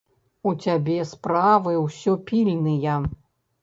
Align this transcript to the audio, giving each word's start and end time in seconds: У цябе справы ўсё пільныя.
У 0.51 0.53
цябе 0.63 0.95
справы 1.11 1.77
ўсё 1.87 2.19
пільныя. 2.29 3.01